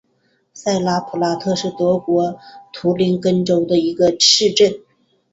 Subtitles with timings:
[0.55, 2.39] 萨莱普拉特是德国
[2.73, 4.79] 图林根州的一个市镇。